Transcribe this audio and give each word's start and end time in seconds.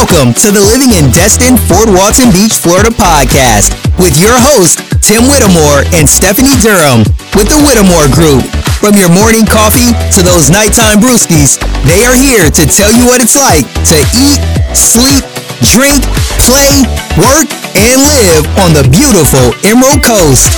Welcome 0.00 0.32
to 0.32 0.48
the 0.48 0.64
Living 0.64 0.96
in 0.96 1.12
Destin, 1.12 1.60
Fort 1.68 1.92
Walton 1.92 2.32
Beach, 2.32 2.56
Florida 2.56 2.88
podcast 2.88 3.68
with 4.00 4.16
your 4.16 4.32
hosts, 4.32 4.80
Tim 5.04 5.28
Whittemore 5.28 5.84
and 5.92 6.08
Stephanie 6.08 6.56
Durham 6.64 7.04
with 7.36 7.52
the 7.52 7.60
Whittemore 7.60 8.08
Group. 8.08 8.40
From 8.80 8.96
your 8.96 9.12
morning 9.12 9.44
coffee 9.44 9.92
to 10.16 10.24
those 10.24 10.48
nighttime 10.48 11.04
brewskis, 11.04 11.60
they 11.84 12.00
are 12.08 12.16
here 12.16 12.48
to 12.48 12.64
tell 12.64 12.88
you 12.88 13.04
what 13.12 13.20
it's 13.20 13.36
like 13.36 13.68
to 13.92 14.00
eat, 14.16 14.40
sleep, 14.72 15.20
drink, 15.68 16.00
play, 16.48 16.80
work, 17.20 17.52
and 17.76 18.00
live 18.00 18.48
on 18.56 18.72
the 18.72 18.88
beautiful 18.88 19.52
Emerald 19.68 20.00
Coast. 20.00 20.48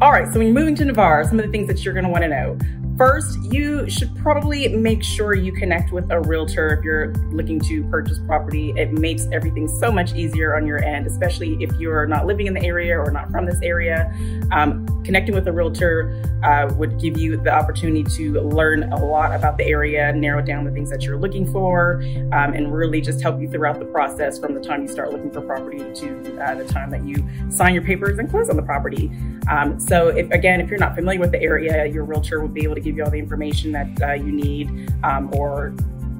All 0.00 0.08
right, 0.08 0.24
so 0.32 0.40
when 0.40 0.48
you're 0.48 0.56
moving 0.56 0.74
to 0.76 0.88
Navarre, 0.88 1.28
some 1.28 1.38
of 1.38 1.44
the 1.44 1.52
things 1.52 1.68
that 1.68 1.84
you're 1.84 1.92
going 1.92 2.08
to 2.08 2.10
want 2.10 2.24
to 2.24 2.32
know. 2.32 2.56
First, 2.96 3.42
you 3.42 3.90
should 3.90 4.16
probably 4.16 4.68
make 4.68 5.02
sure 5.02 5.34
you 5.34 5.52
connect 5.52 5.92
with 5.92 6.10
a 6.10 6.20
realtor 6.20 6.68
if 6.68 6.82
you're 6.82 7.12
looking 7.30 7.60
to 7.60 7.84
purchase 7.90 8.18
property. 8.26 8.72
It 8.74 8.92
makes 8.92 9.28
everything 9.32 9.68
so 9.68 9.92
much 9.92 10.14
easier 10.14 10.56
on 10.56 10.66
your 10.66 10.82
end, 10.82 11.06
especially 11.06 11.62
if 11.62 11.70
you're 11.78 12.06
not 12.06 12.26
living 12.26 12.46
in 12.46 12.54
the 12.54 12.62
area 12.62 12.98
or 12.98 13.10
not 13.10 13.30
from 13.30 13.44
this 13.44 13.60
area. 13.62 14.10
Um, 14.50 14.86
connecting 15.04 15.34
with 15.34 15.46
a 15.46 15.52
realtor 15.52 16.22
uh, 16.42 16.72
would 16.76 16.98
give 16.98 17.18
you 17.18 17.36
the 17.36 17.52
opportunity 17.52 18.02
to 18.02 18.40
learn 18.40 18.90
a 18.92 19.04
lot 19.04 19.34
about 19.34 19.58
the 19.58 19.64
area, 19.64 20.12
narrow 20.14 20.40
down 20.40 20.64
the 20.64 20.70
things 20.70 20.88
that 20.90 21.02
you're 21.02 21.18
looking 21.18 21.50
for, 21.52 22.02
um, 22.32 22.54
and 22.54 22.74
really 22.74 23.02
just 23.02 23.20
help 23.20 23.40
you 23.40 23.48
throughout 23.50 23.78
the 23.78 23.84
process 23.84 24.38
from 24.38 24.54
the 24.54 24.60
time 24.60 24.80
you 24.80 24.88
start 24.88 25.12
looking 25.12 25.30
for 25.30 25.42
property 25.42 25.78
to 25.94 26.42
uh, 26.42 26.54
the 26.54 26.64
time 26.64 26.90
that 26.90 27.04
you 27.04 27.16
sign 27.50 27.74
your 27.74 27.82
papers 27.82 28.18
and 28.18 28.30
close 28.30 28.48
on 28.48 28.56
the 28.56 28.62
property. 28.62 29.10
Um, 29.50 29.78
so, 29.78 30.08
if, 30.08 30.30
again, 30.30 30.60
if 30.60 30.70
you're 30.70 30.78
not 30.78 30.94
familiar 30.94 31.20
with 31.20 31.30
the 31.30 31.42
area, 31.42 31.86
your 31.86 32.04
realtor 32.04 32.40
will 32.40 32.48
be 32.48 32.64
able 32.64 32.74
to 32.74 32.85
give 32.86 32.96
you 32.96 33.04
all 33.04 33.10
the 33.10 33.18
information 33.18 33.72
that 33.72 34.02
uh, 34.02 34.12
you 34.12 34.32
need 34.32 34.92
um, 35.02 35.32
or 35.34 35.74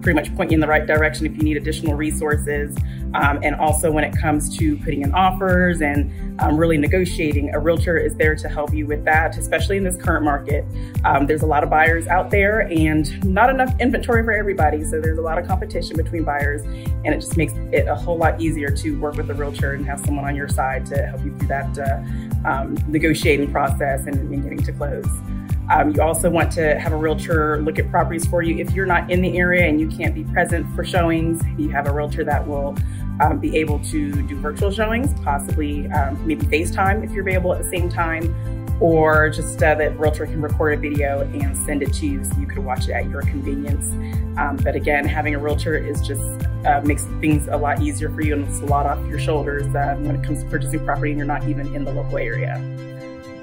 pretty 0.07 0.15
much 0.21 0.33
point 0.37 0.53
you 0.53 0.55
in 0.55 0.61
the 0.61 0.69
right 0.69 0.87
direction 0.87 1.27
if 1.27 1.37
you 1.37 1.43
need 1.43 1.57
additional 1.57 1.95
resources. 1.95 2.77
Um, 3.15 3.41
and 3.43 3.57
also, 3.57 3.91
when 3.91 4.05
it 4.05 4.17
comes 4.17 4.57
to 4.59 4.77
putting 4.77 5.03
in 5.03 5.13
offers 5.15 5.81
and 5.81 6.41
um, 6.41 6.57
really 6.57 6.77
negotiating, 6.77 7.55
a 7.55 7.59
realtor 7.59 7.97
is 7.97 8.15
there 8.15 8.37
to 8.37 8.49
help 8.49 8.73
you 8.73 8.87
with 8.87 9.05
that, 9.05 9.37
especially 9.37 9.77
in 9.79 9.83
this 9.83 9.97
current 9.97 10.25
market. 10.25 10.65
Um, 11.05 11.27
there's 11.27 11.43
a 11.43 11.47
lot 11.47 11.65
of 11.65 11.71
buyers 11.71 12.07
out 12.07 12.31
there 12.31 12.61
and 12.71 13.25
not 13.25 13.51
enough 13.51 13.75
inventory 13.81 14.23
for 14.23 14.33
everybody. 14.33 14.85
So, 14.85 15.01
there's 15.01 15.19
a 15.19 15.23
lot 15.23 15.39
of 15.39 15.47
competition 15.49 15.97
between 15.97 16.23
buyers, 16.23 16.63
and 16.63 17.09
it 17.09 17.21
just 17.21 17.37
makes 17.37 17.55
it 17.73 17.89
a 17.89 17.97
whole 17.97 18.17
lot 18.17 18.41
easier 18.41 18.71
to 18.71 19.01
work 19.01 19.17
with 19.17 19.29
a 19.31 19.35
realtor 19.35 19.73
and 19.73 19.85
have 19.87 19.99
someone 20.05 20.25
on 20.25 20.37
your 20.37 20.49
side 20.49 20.87
to 20.87 21.07
help 21.07 21.25
you 21.25 21.37
through 21.37 21.49
that 21.49 21.79
uh, 21.79 22.49
um, 22.49 22.77
negotiating 22.87 23.51
process 23.51 24.07
and, 24.07 24.15
and 24.15 24.43
getting 24.43 24.63
to 24.63 24.73
close. 24.73 25.07
Um, 25.69 25.95
you 25.95 26.01
also 26.01 26.31
want 26.31 26.53
to 26.53 26.79
have 26.79 26.93
a 26.93 26.97
realtor 26.97 27.61
look 27.61 27.79
at 27.79 27.91
properties 27.91 28.27
for 28.27 28.43
you. 28.43 28.59
If 28.59 28.73
you're 28.73 28.87
not 28.87 29.11
in 29.11 29.21
the 29.21 29.37
area 29.37 29.67
and 29.67 29.81
you 29.81 29.89
can't 29.89 30.15
be 30.15 30.23
present 30.25 30.73
for 30.77 30.85
showings, 30.85 31.43
you 31.59 31.71
have 31.71 31.89
a 31.89 31.93
realtor 31.93 32.25
that 32.25 32.47
will 32.47 32.77
um, 33.21 33.39
be 33.39 33.57
able 33.57 33.81
to 33.81 34.23
do 34.23 34.37
virtual 34.37 34.71
showings, 34.71 35.13
possibly 35.25 35.91
um, 35.91 36.25
maybe 36.27 36.47
FaceTime 36.47 37.03
if 37.05 37.11
you're 37.11 37.27
available 37.27 37.53
at 37.53 37.63
the 37.63 37.69
same 37.69 37.89
time, 37.89 38.35
or 38.81 39.31
just 39.31 39.61
uh, 39.63 39.75
that 39.75 39.99
realtor 39.99 40.27
can 40.27 40.41
record 40.41 40.75
a 40.75 40.77
video 40.77 41.23
and 41.23 41.57
send 41.57 41.83
it 41.83 41.93
to 41.95 42.07
you 42.07 42.23
so 42.23 42.37
you 42.39 42.47
can 42.47 42.65
watch 42.65 42.89
it 42.89 42.93
at 42.93 43.09
your 43.11 43.23
convenience. 43.23 43.91
Um, 44.39 44.57
but 44.63 44.77
again, 44.77 45.05
having 45.05 45.35
a 45.35 45.39
realtor 45.39 45.77
is 45.77 46.01
just 46.07 46.23
uh, 46.67 46.81
makes 46.85 47.05
things 47.21 47.49
a 47.49 47.57
lot 47.57 47.81
easier 47.81 48.11
for 48.11 48.21
you 48.21 48.35
and 48.35 48.47
it's 48.47 48.61
a 48.61 48.67
lot 48.67 48.87
off 48.87 49.05
your 49.09 49.19
shoulders 49.19 49.67
uh, 49.75 49.97
when 50.01 50.15
it 50.15 50.23
comes 50.23 50.45
to 50.45 50.51
purchasing 50.51 50.85
property 50.85 51.11
and 51.11 51.19
you're 51.19 51.27
not 51.27 51.49
even 51.49 51.75
in 51.75 51.85
the 51.85 51.93
local 51.93 52.19
area. 52.19 52.57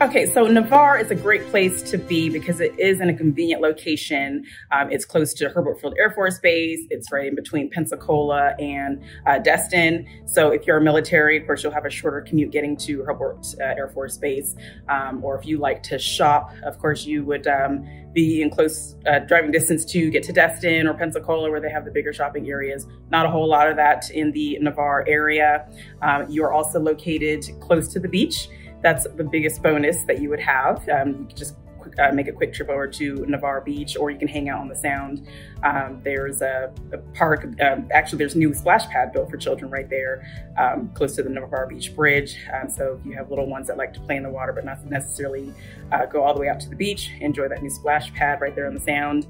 Okay, 0.01 0.25
so 0.33 0.47
Navarre 0.47 0.97
is 0.97 1.11
a 1.11 1.15
great 1.15 1.45
place 1.47 1.81
to 1.83 1.97
be 1.97 2.27
because 2.27 2.59
it 2.59 2.77
is 2.79 2.99
in 2.99 3.09
a 3.09 3.13
convenient 3.13 3.61
location. 3.61 4.43
Um, 4.71 4.91
it's 4.91 5.05
close 5.05 5.33
to 5.35 5.49
Hurlburt 5.49 5.79
Field 5.79 5.93
Air 5.99 6.09
Force 6.09 6.39
Base. 6.39 6.81
It's 6.89 7.11
right 7.11 7.27
in 7.27 7.35
between 7.35 7.69
Pensacola 7.69 8.55
and 8.59 9.01
uh, 9.27 9.37
Destin. 9.37 10.07
So 10.25 10.49
if 10.49 10.65
you're 10.65 10.79
military, 10.79 11.37
of 11.37 11.45
course, 11.45 11.63
you'll 11.63 11.73
have 11.73 11.85
a 11.85 11.91
shorter 11.91 12.21
commute 12.21 12.51
getting 12.51 12.75
to 12.77 13.03
Hurlburt 13.03 13.55
uh, 13.59 13.63
Air 13.63 13.87
Force 13.89 14.17
Base. 14.17 14.55
Um, 14.89 15.23
or 15.23 15.37
if 15.37 15.45
you 15.45 15.59
like 15.59 15.83
to 15.83 15.99
shop, 15.99 16.51
of 16.63 16.79
course, 16.79 17.05
you 17.05 17.23
would 17.25 17.45
um, 17.45 17.87
be 18.13 18.41
in 18.41 18.49
close 18.49 18.95
uh, 19.05 19.19
driving 19.19 19.51
distance 19.51 19.85
to 19.85 20.09
get 20.09 20.23
to 20.23 20.33
Destin 20.33 20.87
or 20.87 20.95
Pensacola, 20.95 21.49
where 21.51 21.61
they 21.61 21.69
have 21.69 21.85
the 21.85 21.91
bigger 21.91 22.11
shopping 22.11 22.49
areas. 22.49 22.87
Not 23.11 23.27
a 23.27 23.29
whole 23.29 23.47
lot 23.47 23.69
of 23.69 23.75
that 23.77 24.09
in 24.09 24.31
the 24.31 24.57
Navarre 24.59 25.05
area. 25.07 25.69
Um, 26.01 26.29
you 26.29 26.43
are 26.43 26.51
also 26.51 26.79
located 26.79 27.45
close 27.61 27.87
to 27.93 27.99
the 27.99 28.09
beach 28.09 28.49
that's 28.83 29.07
the 29.15 29.23
biggest 29.23 29.63
bonus 29.63 30.03
that 30.03 30.19
you 30.21 30.29
would 30.29 30.41
have. 30.41 30.87
Um, 30.89 31.27
you 31.29 31.35
just 31.35 31.55
uh, 31.99 32.11
make 32.11 32.27
a 32.27 32.31
quick 32.31 32.53
trip 32.53 32.69
over 32.69 32.87
to 32.87 33.25
Navarre 33.27 33.61
Beach, 33.61 33.97
or 33.97 34.09
you 34.09 34.17
can 34.17 34.27
hang 34.27 34.49
out 34.49 34.59
on 34.59 34.67
the 34.67 34.75
Sound. 34.75 35.27
Um, 35.63 36.01
there's 36.03 36.41
a, 36.41 36.73
a 36.91 36.97
park. 37.15 37.45
Um, 37.61 37.87
actually, 37.91 38.19
there's 38.19 38.35
new 38.35 38.53
splash 38.53 38.87
pad 38.87 39.13
built 39.13 39.29
for 39.29 39.37
children 39.37 39.71
right 39.71 39.89
there, 39.89 40.25
um, 40.57 40.89
close 40.93 41.15
to 41.15 41.23
the 41.23 41.29
Navarre 41.29 41.67
Beach 41.67 41.95
Bridge. 41.95 42.37
Um, 42.53 42.69
so 42.69 42.99
if 42.99 43.05
you 43.05 43.13
have 43.13 43.29
little 43.29 43.47
ones 43.47 43.67
that 43.67 43.77
like 43.77 43.93
to 43.93 43.99
play 44.01 44.17
in 44.17 44.23
the 44.23 44.29
water, 44.29 44.53
but 44.53 44.65
not 44.65 44.83
necessarily 44.85 45.53
uh, 45.91 46.05
go 46.05 46.23
all 46.23 46.33
the 46.33 46.39
way 46.39 46.49
out 46.49 46.59
to 46.61 46.69
the 46.69 46.75
beach, 46.75 47.11
enjoy 47.19 47.47
that 47.47 47.61
new 47.61 47.69
splash 47.69 48.13
pad 48.13 48.41
right 48.41 48.55
there 48.55 48.67
on 48.67 48.73
the 48.73 48.81
Sound. 48.81 49.27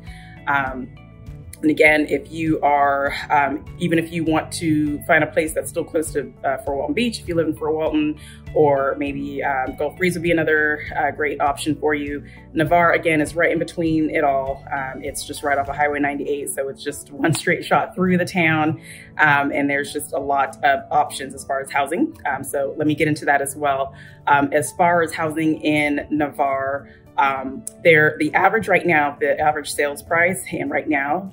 Um, 0.47 0.89
and 1.63 1.71
again, 1.71 2.07
if 2.09 2.29
you 2.29 2.59
are, 2.59 3.13
um, 3.29 3.63
even 3.79 3.97
if 3.97 4.11
you 4.11 4.25
want 4.25 4.51
to 4.53 5.01
find 5.03 5.23
a 5.23 5.27
place 5.27 5.53
that's 5.53 5.69
still 5.69 5.85
close 5.85 6.11
to 6.11 6.31
uh, 6.43 6.57
Fort 6.57 6.77
Walton 6.77 6.93
Beach, 6.93 7.21
if 7.21 7.27
you 7.29 7.35
live 7.35 7.47
in 7.47 7.55
Fort 7.55 7.73
Walton, 7.73 8.19
or 8.53 8.95
maybe 8.99 9.41
um, 9.41 9.73
Gulf 9.77 9.95
Breeze 9.95 10.13
would 10.15 10.23
be 10.23 10.31
another 10.31 10.81
uh, 10.95 11.11
great 11.11 11.39
option 11.39 11.75
for 11.75 11.95
you. 11.95 12.21
Navarre, 12.51 12.91
again, 12.91 13.21
is 13.21 13.33
right 13.33 13.49
in 13.49 13.59
between 13.59 14.09
it 14.09 14.25
all. 14.25 14.63
Um, 14.73 15.01
it's 15.01 15.25
just 15.25 15.41
right 15.41 15.57
off 15.57 15.69
of 15.69 15.75
Highway 15.77 15.99
98, 15.99 16.49
so 16.49 16.67
it's 16.67 16.83
just 16.83 17.11
one 17.13 17.33
straight 17.33 17.63
shot 17.63 17.95
through 17.95 18.17
the 18.17 18.25
town. 18.25 18.81
Um, 19.17 19.53
and 19.53 19.69
there's 19.69 19.93
just 19.93 20.11
a 20.11 20.19
lot 20.19 20.57
of 20.65 20.81
options 20.91 21.33
as 21.33 21.45
far 21.45 21.61
as 21.61 21.71
housing. 21.71 22.17
Um, 22.29 22.43
so 22.43 22.75
let 22.77 22.87
me 22.87 22.93
get 22.93 23.07
into 23.07 23.23
that 23.23 23.41
as 23.41 23.55
well. 23.55 23.95
Um, 24.27 24.49
as 24.51 24.73
far 24.73 25.01
as 25.01 25.13
housing 25.13 25.61
in 25.61 26.05
Navarre, 26.09 26.89
um, 27.17 27.63
there, 27.83 28.15
the 28.19 28.33
average 28.33 28.67
right 28.67 28.85
now, 28.85 29.15
the 29.19 29.39
average 29.39 29.71
sales 29.71 30.01
price, 30.01 30.43
and 30.51 30.69
right 30.69 30.87
now, 30.87 31.31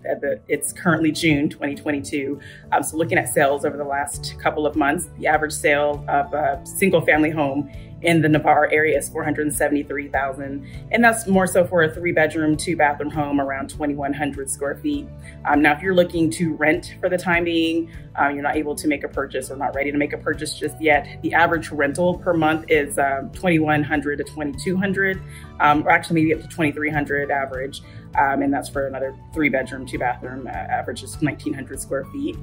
it's 0.49 0.73
currently 0.73 1.13
June 1.13 1.49
2022. 1.49 2.39
Um, 2.73 2.83
so, 2.83 2.97
looking 2.97 3.19
at 3.19 3.29
sales 3.29 3.65
over 3.65 3.77
the 3.77 3.85
last 3.85 4.39
couple 4.41 4.67
of 4.67 4.77
months, 4.77 5.09
the 5.19 5.27
average 5.27 5.53
sale 5.53 6.05
of 6.09 6.33
a 6.35 6.61
single 6.65 7.01
family 7.01 7.31
home 7.31 7.71
in 8.03 8.23
the 8.23 8.29
Navarre 8.29 8.71
area 8.73 8.97
is 8.97 9.09
473,000. 9.09 10.67
And 10.91 11.05
that's 11.05 11.27
more 11.27 11.47
so 11.47 11.67
for 11.67 11.83
a 11.83 11.93
three 11.93 12.13
bedroom, 12.13 12.57
two 12.57 12.77
bathroom 12.77 13.11
home 13.11 13.41
around 13.41 13.69
2,100 13.69 14.49
square 14.49 14.77
feet. 14.77 15.07
Um, 15.45 15.63
now, 15.63 15.73
if 15.73 15.83
you're 15.83 15.95
looking 15.95 16.31
to 16.33 16.55
rent 16.55 16.95
for 17.01 17.09
the 17.09 17.19
time 17.19 17.45
being, 17.45 17.91
um, 18.17 18.35
you're 18.35 18.43
not 18.43 18.57
able 18.57 18.75
to 18.75 18.89
make 18.89 19.05
a 19.05 19.09
purchase 19.09 19.51
or 19.51 19.57
not 19.57 19.75
ready 19.75 19.93
to 19.93 19.99
make 19.99 20.13
a 20.13 20.19
purchase 20.19 20.59
just 20.59 20.81
yet, 20.81 21.21
the 21.23 21.35
average 21.35 21.71
rental 21.71 22.19
per 22.19 22.33
month 22.33 22.65
is 22.69 22.99
um, 22.99 23.31
2,100 23.33 24.17
to 24.17 24.25
2,200, 24.25 25.23
um, 25.61 25.87
or 25.87 25.91
actually 25.91 26.23
maybe 26.23 26.35
up 26.35 26.41
to 26.41 26.49
2,300 26.49 27.31
average. 27.31 27.83
Um, 28.17 28.43
and 28.43 28.53
that's 28.53 28.69
for 28.69 28.87
another 28.87 29.15
three 29.33 29.49
bedroom, 29.51 29.87
two 29.87 29.99
bathroom, 29.99 30.47
uh, 30.47 30.51
average 30.51 31.03
is 31.03 31.15
1,900 31.21 31.81
square 31.81 32.05
feet. 32.07 32.37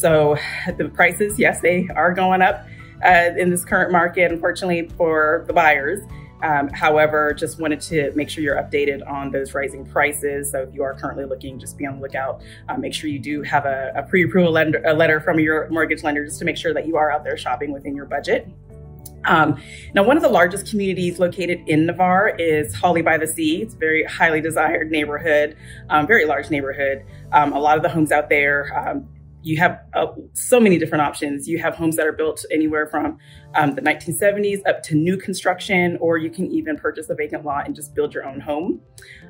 So 0.00 0.36
the 0.76 0.88
prices, 0.88 1.38
yes, 1.38 1.60
they 1.60 1.88
are 1.94 2.12
going 2.12 2.42
up 2.42 2.66
uh, 3.04 3.30
in 3.36 3.50
this 3.50 3.64
current 3.64 3.92
market, 3.92 4.30
unfortunately 4.32 4.88
for 4.96 5.44
the 5.46 5.52
buyers. 5.52 6.00
Um, 6.42 6.68
however, 6.68 7.32
just 7.32 7.58
wanted 7.58 7.80
to 7.82 8.12
make 8.12 8.28
sure 8.28 8.44
you're 8.44 8.56
updated 8.56 9.08
on 9.08 9.30
those 9.30 9.54
rising 9.54 9.86
prices. 9.86 10.50
So 10.50 10.62
if 10.62 10.74
you 10.74 10.82
are 10.82 10.94
currently 10.94 11.24
looking, 11.24 11.58
just 11.58 11.78
be 11.78 11.86
on 11.86 11.96
the 11.96 12.02
lookout. 12.02 12.42
Uh, 12.68 12.76
make 12.76 12.92
sure 12.92 13.08
you 13.08 13.18
do 13.18 13.42
have 13.42 13.64
a, 13.64 13.92
a 13.96 14.02
pre-approval 14.02 14.52
letter 14.52 15.20
from 15.20 15.40
your 15.40 15.68
mortgage 15.70 16.02
lender 16.02 16.24
just 16.24 16.38
to 16.40 16.44
make 16.44 16.56
sure 16.56 16.74
that 16.74 16.86
you 16.86 16.96
are 16.96 17.10
out 17.10 17.24
there 17.24 17.36
shopping 17.38 17.72
within 17.72 17.96
your 17.96 18.04
budget. 18.04 18.48
Um, 19.24 19.60
now, 19.94 20.04
one 20.04 20.16
of 20.16 20.22
the 20.22 20.28
largest 20.28 20.70
communities 20.70 21.18
located 21.18 21.60
in 21.66 21.86
Navarre 21.86 22.28
is 22.38 22.74
Holly 22.74 23.02
by 23.02 23.18
the 23.18 23.26
Sea. 23.26 23.62
It's 23.62 23.74
a 23.74 23.78
very 23.78 24.04
highly 24.04 24.40
desired 24.40 24.90
neighborhood, 24.90 25.56
um, 25.88 26.06
very 26.06 26.26
large 26.26 26.50
neighborhood. 26.50 27.04
Um, 27.32 27.52
a 27.52 27.58
lot 27.58 27.76
of 27.76 27.82
the 27.82 27.88
homes 27.88 28.12
out 28.12 28.28
there 28.28 28.72
um, 28.78 29.08
you 29.42 29.56
have 29.58 29.80
uh, 29.94 30.06
so 30.32 30.58
many 30.58 30.78
different 30.78 31.02
options. 31.02 31.48
You 31.48 31.58
have 31.58 31.74
homes 31.74 31.96
that 31.96 32.06
are 32.06 32.12
built 32.12 32.44
anywhere 32.50 32.86
from 32.86 33.18
um, 33.54 33.74
the 33.74 33.82
1970s 33.82 34.60
up 34.66 34.82
to 34.84 34.94
new 34.94 35.16
construction, 35.16 35.98
or 36.00 36.18
you 36.18 36.30
can 36.30 36.50
even 36.50 36.76
purchase 36.76 37.08
a 37.10 37.14
vacant 37.14 37.44
lot 37.44 37.66
and 37.66 37.74
just 37.74 37.94
build 37.94 38.12
your 38.12 38.24
own 38.24 38.40
home. 38.40 38.80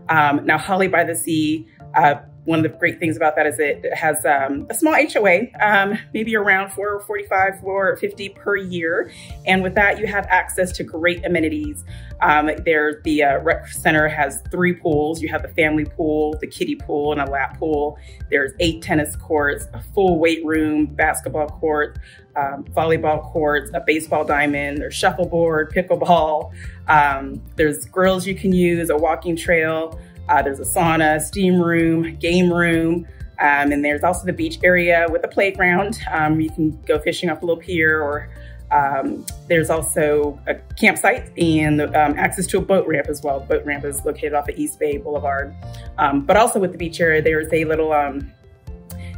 Um, 0.09 0.45
now, 0.47 0.59
Holly 0.59 0.89
by 0.89 1.05
the 1.05 1.15
Sea, 1.15 1.67
uh, 1.95 2.17
one 2.47 2.61
of 2.61 2.63
the 2.63 2.79
great 2.79 2.99
things 2.99 3.17
about 3.17 3.37
that 3.37 3.47
is 3.47 3.59
it 3.59 3.85
has 3.93 4.25
um, 4.25 4.67
a 4.71 4.75
small 4.75 4.95
HOA, 4.95 5.49
um, 5.61 5.99
maybe 6.15 6.35
around 6.37 6.71
445, 6.71 7.61
450 7.61 8.29
per 8.31 8.57
year. 8.57 9.13
And 9.45 9.63
with 9.63 9.75
that, 9.75 9.99
you 9.99 10.07
have 10.07 10.27
access 10.29 10.73
to 10.73 10.85
great 10.85 11.25
amenities. 11.27 11.85
Um, 12.23 12.51
there, 12.65 13.01
the 13.05 13.25
uh, 13.25 13.39
rec 13.41 13.69
center 13.69 14.09
has 14.09 14.43
three 14.51 14.73
pools. 14.73 15.21
You 15.21 15.29
have 15.29 15.43
the 15.43 15.49
family 15.49 15.85
pool, 15.85 16.37
the 16.41 16.47
kiddie 16.47 16.77
pool, 16.77 17.13
and 17.13 17.21
a 17.21 17.27
lap 17.27 17.59
pool. 17.59 17.99
There's 18.31 18.53
eight 18.61 18.81
tennis 18.81 19.17
courts, 19.17 19.67
a 19.75 19.83
full 19.83 20.19
weight 20.19 20.45
room, 20.45 20.87
basketball 20.87 21.49
court, 21.49 21.99
um, 22.37 22.65
volleyball 22.65 23.23
courts, 23.23 23.71
a 23.75 23.81
baseball 23.81 24.25
diamond, 24.25 24.79
there's 24.79 24.95
shuffleboard, 24.95 25.73
pickleball. 25.75 26.53
Um, 26.87 27.43
there's 27.57 27.87
grills 27.87 28.27
you 28.27 28.35
can 28.35 28.53
use, 28.53 28.91
a 28.91 28.97
walking 28.97 29.37
trail. 29.37 29.99
Uh, 30.29 30.43
there's 30.43 30.61
a 30.61 30.65
sauna, 30.65 31.21
steam 31.21 31.61
room, 31.61 32.17
game 32.17 32.53
room, 32.53 33.07
um, 33.39 33.73
and 33.73 33.85
there's 33.85 34.03
also 34.03 34.25
the 34.25 34.33
beach 34.33 34.59
area 34.65 35.07
with 35.11 35.25
a 35.25 35.29
playground. 35.29 35.99
Um, 36.11 36.41
you 36.41 36.51
can 36.51 36.81
go 36.83 36.99
fishing 36.99 37.31
off 37.31 37.43
a 37.43 37.47
little 37.47 37.61
pier 37.61 38.01
or 38.01 38.31
um, 38.71 39.25
there's 39.47 39.71
also 39.71 40.41
a 40.47 40.55
campsite 40.75 41.31
and 41.39 41.81
um, 41.81 42.19
access 42.19 42.47
to 42.49 42.59
a 42.59 42.61
boat 42.61 42.87
ramp 42.89 43.07
as 43.09 43.23
well. 43.23 43.41
boat 43.41 43.65
ramp 43.65 43.85
is 43.85 44.05
located 44.05 44.35
off 44.35 44.49
of 44.49 44.57
East 44.57 44.79
Bay 44.81 44.97
Boulevard. 44.97 45.55
Um, 45.99 46.23
but 46.23 46.37
also 46.37 46.59
with 46.59 46.73
the 46.73 46.79
beach 46.79 47.01
area, 47.01 47.23
there's 47.23 47.53
a 47.53 47.65
little 47.65 47.93
um, 47.93 48.33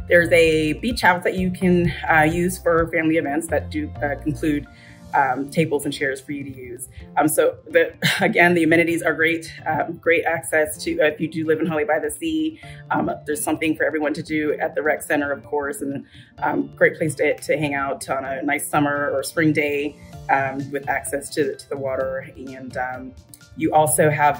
there's 0.07 0.29
a 0.31 0.73
beach 0.73 1.01
house 1.01 1.23
that 1.23 1.35
you 1.35 1.51
can 1.51 1.93
uh, 2.09 2.23
use 2.23 2.57
for 2.57 2.87
family 2.91 3.17
events 3.17 3.47
that 3.47 3.69
do 3.69 3.91
uh, 4.03 4.15
include 4.25 4.67
um, 5.13 5.49
tables 5.49 5.85
and 5.85 5.93
chairs 5.93 6.21
for 6.21 6.31
you 6.31 6.43
to 6.43 6.55
use. 6.55 6.89
Um, 7.17 7.27
so 7.27 7.57
the, 7.67 7.93
again, 8.21 8.53
the 8.53 8.63
amenities 8.63 9.01
are 9.01 9.13
great. 9.13 9.51
Um, 9.65 9.97
great 9.97 10.25
access 10.25 10.81
to 10.83 10.99
uh, 11.01 11.05
if 11.05 11.19
you 11.19 11.27
do 11.27 11.45
live 11.45 11.59
in 11.59 11.65
Holly 11.65 11.85
by 11.85 11.99
the 11.99 12.11
Sea. 12.11 12.59
Um, 12.91 13.11
there's 13.25 13.43
something 13.43 13.75
for 13.75 13.83
everyone 13.83 14.13
to 14.13 14.23
do 14.23 14.57
at 14.59 14.75
the 14.75 14.81
rec 14.81 15.01
center, 15.01 15.31
of 15.31 15.43
course, 15.43 15.81
and 15.81 16.05
um, 16.39 16.73
great 16.75 16.97
place 16.97 17.15
to, 17.15 17.37
to 17.37 17.57
hang 17.57 17.73
out 17.73 18.09
on 18.09 18.25
a 18.25 18.41
nice 18.41 18.67
summer 18.67 19.09
or 19.11 19.23
spring 19.23 19.53
day 19.53 19.95
um, 20.29 20.69
with 20.71 20.87
access 20.89 21.29
to, 21.31 21.55
to 21.55 21.69
the 21.69 21.77
water. 21.77 22.29
And 22.37 23.13
you 23.57 23.73
also 23.73 24.09
have 24.09 24.39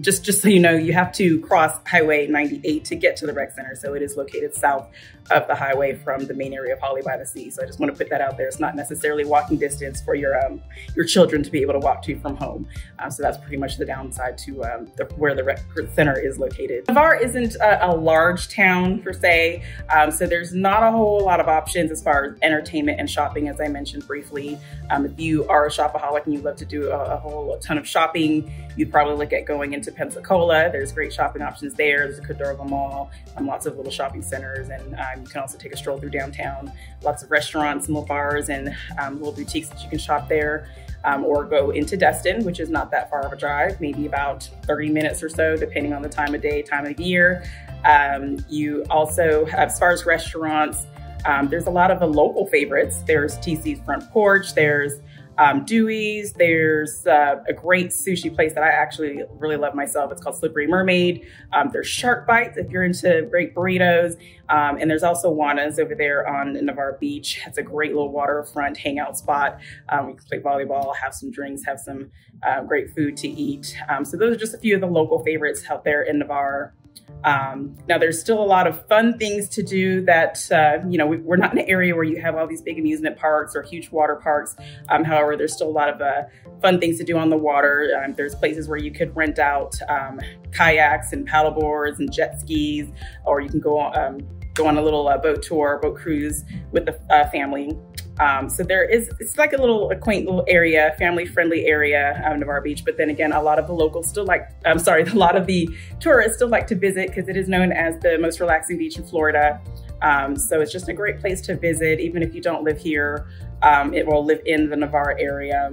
just 0.00 0.24
just 0.24 0.42
so 0.42 0.48
you 0.48 0.60
know, 0.60 0.74
you 0.74 0.92
have 0.92 1.12
to 1.12 1.40
cross 1.40 1.76
Highway 1.86 2.26
98 2.26 2.84
to 2.86 2.96
get 2.96 3.16
to 3.16 3.26
the 3.26 3.32
rec 3.32 3.52
center. 3.52 3.74
So 3.74 3.94
it 3.94 4.02
is 4.02 4.16
located 4.16 4.54
south 4.54 4.88
of 5.30 5.46
the 5.46 5.54
highway 5.54 5.94
from 5.94 6.26
the 6.26 6.34
main 6.34 6.52
area 6.52 6.74
of 6.74 6.80
Holly 6.80 7.02
by 7.02 7.16
the 7.16 7.24
Sea. 7.24 7.50
So 7.50 7.62
I 7.62 7.66
just 7.66 7.80
want 7.80 7.90
to 7.92 7.96
put 7.96 8.10
that 8.10 8.20
out 8.20 8.36
there. 8.36 8.46
It's 8.46 8.60
not 8.60 8.76
necessarily 8.76 9.24
walking 9.24 9.56
distance 9.56 10.02
for 10.02 10.14
your 10.14 10.38
um, 10.44 10.62
your 10.94 11.04
children 11.04 11.42
to 11.42 11.50
be 11.50 11.62
able 11.62 11.72
to 11.74 11.78
walk 11.78 12.02
to 12.02 12.18
from 12.20 12.36
home. 12.36 12.68
Um, 12.98 13.10
so 13.10 13.22
that's 13.22 13.38
pretty 13.38 13.56
much 13.56 13.76
the 13.76 13.86
downside 13.86 14.36
to 14.38 14.64
um, 14.64 14.92
the, 14.96 15.04
where 15.16 15.34
the 15.34 15.44
rec 15.44 15.60
center 15.94 16.18
is 16.18 16.38
located. 16.38 16.86
Navarre 16.88 17.16
isn't 17.16 17.54
a, 17.56 17.90
a 17.90 17.92
large 17.94 18.48
town 18.48 19.00
per 19.00 19.12
se, 19.12 19.62
um, 19.94 20.10
so 20.10 20.26
there's 20.26 20.52
not 20.52 20.82
a 20.82 20.90
whole 20.90 21.24
lot 21.24 21.40
of 21.40 21.48
options 21.48 21.90
as 21.90 22.02
far 22.02 22.24
as 22.24 22.34
entertainment 22.42 23.00
and 23.00 23.08
shopping, 23.08 23.48
as 23.48 23.60
I 23.60 23.68
mentioned 23.68 24.06
briefly. 24.06 24.58
Um, 24.90 25.06
if 25.06 25.18
you 25.18 25.46
are 25.48 25.66
a 25.66 25.70
shopaholic 25.70 26.26
and 26.26 26.34
you 26.34 26.40
love 26.40 26.56
to 26.56 26.64
do 26.64 26.90
a, 26.90 27.14
a 27.14 27.16
whole 27.16 27.54
a 27.54 27.60
ton 27.60 27.78
of 27.78 27.88
shopping, 27.88 28.52
you'd 28.76 28.90
probably 28.90 29.16
look 29.16 29.32
at 29.32 29.46
going 29.46 29.72
into 29.72 29.83
Pensacola. 29.92 30.70
There's 30.70 30.92
great 30.92 31.12
shopping 31.12 31.42
options 31.42 31.74
there. 31.74 32.06
There's 32.06 32.18
a 32.18 32.22
Cordova 32.22 32.64
Mall, 32.64 33.10
um, 33.36 33.46
lots 33.46 33.66
of 33.66 33.76
little 33.76 33.92
shopping 33.92 34.22
centers, 34.22 34.68
and 34.68 34.94
um, 34.94 35.22
you 35.22 35.26
can 35.26 35.40
also 35.40 35.58
take 35.58 35.72
a 35.72 35.76
stroll 35.76 35.98
through 35.98 36.10
downtown. 36.10 36.72
Lots 37.02 37.22
of 37.22 37.30
restaurants 37.30 37.88
little 37.88 38.04
bars 38.04 38.48
and 38.48 38.74
um, 39.00 39.18
little 39.18 39.32
boutiques 39.32 39.68
that 39.68 39.82
you 39.82 39.88
can 39.88 39.98
shop 39.98 40.28
there. 40.28 40.68
Um, 41.06 41.22
or 41.22 41.44
go 41.44 41.68
into 41.68 41.98
Destin, 41.98 42.44
which 42.44 42.60
is 42.60 42.70
not 42.70 42.90
that 42.92 43.10
far 43.10 43.26
of 43.26 43.32
a 43.34 43.36
drive, 43.36 43.78
maybe 43.78 44.06
about 44.06 44.48
30 44.62 44.88
minutes 44.88 45.22
or 45.22 45.28
so, 45.28 45.54
depending 45.54 45.92
on 45.92 46.00
the 46.00 46.08
time 46.08 46.34
of 46.34 46.40
day, 46.40 46.62
time 46.62 46.86
of 46.86 46.98
year. 46.98 47.44
Um, 47.84 48.42
you 48.48 48.86
also, 48.88 49.44
as 49.48 49.78
far 49.78 49.90
as 49.90 50.06
restaurants, 50.06 50.86
um, 51.26 51.48
there's 51.48 51.66
a 51.66 51.70
lot 51.70 51.90
of 51.90 52.00
the 52.00 52.06
local 52.06 52.46
favorites. 52.46 53.02
There's 53.06 53.36
TC's 53.38 53.80
Front 53.84 54.10
Porch, 54.10 54.54
there's 54.54 55.00
um, 55.38 55.64
Dewey's. 55.64 56.32
There's 56.32 57.06
uh, 57.06 57.36
a 57.48 57.52
great 57.52 57.88
sushi 57.88 58.34
place 58.34 58.54
that 58.54 58.62
I 58.62 58.68
actually 58.68 59.22
really 59.30 59.56
love 59.56 59.74
myself. 59.74 60.12
It's 60.12 60.22
called 60.22 60.36
Slippery 60.36 60.66
Mermaid. 60.66 61.26
Um, 61.52 61.70
there's 61.72 61.86
Shark 61.86 62.26
Bites 62.26 62.56
if 62.56 62.70
you're 62.70 62.84
into 62.84 63.26
great 63.30 63.54
burritos. 63.54 64.16
Um, 64.48 64.76
and 64.78 64.90
there's 64.90 65.02
also 65.02 65.30
Juana's 65.30 65.78
over 65.78 65.94
there 65.94 66.28
on 66.28 66.52
Navarre 66.64 66.98
Beach. 67.00 67.40
It's 67.46 67.58
a 67.58 67.62
great 67.62 67.92
little 67.92 68.12
waterfront 68.12 68.76
hangout 68.76 69.16
spot. 69.16 69.58
Um, 69.88 70.08
we 70.08 70.12
can 70.14 70.24
play 70.24 70.38
volleyball, 70.38 70.94
have 70.96 71.14
some 71.14 71.30
drinks, 71.30 71.64
have 71.64 71.80
some 71.80 72.10
uh, 72.46 72.62
great 72.62 72.94
food 72.94 73.16
to 73.18 73.28
eat. 73.28 73.76
Um, 73.88 74.04
so 74.04 74.16
those 74.16 74.34
are 74.34 74.38
just 74.38 74.54
a 74.54 74.58
few 74.58 74.74
of 74.74 74.80
the 74.80 74.86
local 74.86 75.22
favorites 75.24 75.64
out 75.70 75.84
there 75.84 76.02
in 76.02 76.18
Navarre. 76.18 76.74
Um, 77.24 77.76
now, 77.88 77.98
there's 77.98 78.20
still 78.20 78.42
a 78.42 78.44
lot 78.44 78.66
of 78.66 78.86
fun 78.86 79.18
things 79.18 79.48
to 79.50 79.62
do 79.62 80.04
that, 80.04 80.38
uh, 80.52 80.86
you 80.88 80.98
know, 80.98 81.06
we, 81.06 81.16
are 81.32 81.36
not 81.36 81.52
in 81.52 81.58
an 81.58 81.64
area 81.68 81.94
where 81.94 82.04
you 82.04 82.20
have 82.20 82.36
all 82.36 82.46
these 82.46 82.62
big 82.62 82.78
amusement 82.78 83.16
parks 83.16 83.56
or 83.56 83.62
huge 83.62 83.90
water 83.90 84.16
parks. 84.16 84.54
Um, 84.90 85.04
however, 85.04 85.36
there's 85.36 85.54
still 85.54 85.68
a 85.68 85.70
lot 85.70 85.88
of 85.88 86.00
uh, 86.00 86.22
fun 86.60 86.80
things 86.80 86.98
to 86.98 87.04
do 87.04 87.16
on 87.16 87.30
the 87.30 87.36
water. 87.36 87.90
Um, 88.02 88.14
there's 88.14 88.34
places 88.34 88.68
where 88.68 88.78
you 88.78 88.90
could 88.90 89.14
rent 89.16 89.38
out 89.38 89.74
um, 89.88 90.20
kayaks 90.52 91.12
and 91.12 91.26
paddle 91.26 91.52
boards 91.52 91.98
and 91.98 92.12
jet 92.12 92.40
skis, 92.40 92.88
or 93.24 93.40
you 93.40 93.48
can 93.48 93.60
go 93.60 93.78
on, 93.78 93.98
um, 93.98 94.28
go 94.54 94.66
on 94.66 94.76
a 94.76 94.82
little 94.82 95.08
uh, 95.08 95.18
boat 95.18 95.42
tour, 95.42 95.78
boat 95.82 95.96
cruise 95.96 96.44
with 96.72 96.86
the 96.86 97.00
uh, 97.10 97.28
family. 97.30 97.76
Um, 98.20 98.48
so 98.48 98.62
there 98.62 98.84
is, 98.84 99.10
it's 99.18 99.36
like 99.36 99.52
a 99.52 99.56
little 99.56 99.90
a 99.90 99.96
quaint 99.96 100.26
little 100.26 100.44
area, 100.46 100.94
family 100.98 101.26
friendly 101.26 101.66
area 101.66 102.22
of 102.24 102.38
Navarre 102.38 102.60
Beach. 102.60 102.84
But 102.84 102.96
then 102.96 103.10
again, 103.10 103.32
a 103.32 103.42
lot 103.42 103.58
of 103.58 103.66
the 103.66 103.72
locals 103.72 104.08
still 104.08 104.24
like, 104.24 104.48
I'm 104.64 104.78
sorry, 104.78 105.02
a 105.10 105.14
lot 105.14 105.36
of 105.36 105.46
the 105.46 105.68
tourists 106.00 106.36
still 106.36 106.48
like 106.48 106.66
to 106.68 106.76
visit 106.76 107.08
because 107.08 107.28
it 107.28 107.36
is 107.36 107.48
known 107.48 107.72
as 107.72 107.98
the 108.00 108.18
most 108.18 108.40
relaxing 108.40 108.78
beach 108.78 108.96
in 108.96 109.04
Florida. 109.04 109.60
Um, 110.02 110.36
so 110.36 110.60
it's 110.60 110.72
just 110.72 110.88
a 110.88 110.92
great 110.92 111.18
place 111.18 111.40
to 111.42 111.56
visit, 111.56 111.98
even 111.98 112.22
if 112.22 112.34
you 112.34 112.40
don't 112.40 112.62
live 112.62 112.78
here. 112.78 113.26
Um, 113.62 113.94
it 113.94 114.06
will 114.06 114.24
live 114.24 114.40
in 114.44 114.68
the 114.68 114.76
Navarre 114.76 115.16
area. 115.18 115.70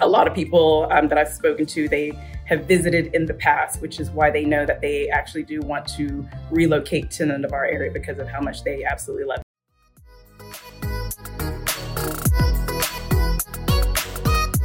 A 0.00 0.08
lot 0.08 0.28
of 0.28 0.34
people 0.34 0.86
um, 0.92 1.08
that 1.08 1.18
I've 1.18 1.32
spoken 1.32 1.66
to, 1.66 1.88
they 1.88 2.12
have 2.44 2.64
visited 2.66 3.14
in 3.14 3.26
the 3.26 3.34
past, 3.34 3.82
which 3.82 4.00
is 4.00 4.10
why 4.10 4.30
they 4.30 4.44
know 4.44 4.64
that 4.64 4.80
they 4.80 5.08
actually 5.10 5.42
do 5.42 5.60
want 5.60 5.86
to 5.96 6.26
relocate 6.50 7.10
to 7.10 7.26
the 7.26 7.36
Navarre 7.36 7.66
area 7.66 7.90
because 7.90 8.18
of 8.18 8.28
how 8.28 8.40
much 8.40 8.62
they 8.62 8.84
absolutely 8.84 9.24
love 9.24 9.42